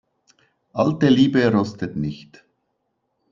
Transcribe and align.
Alte 0.73 1.09
Liebe 1.09 1.51
rostet 1.51 1.95
nicht. 1.95 2.43